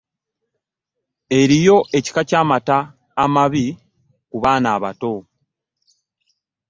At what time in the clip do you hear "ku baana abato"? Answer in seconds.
4.29-5.13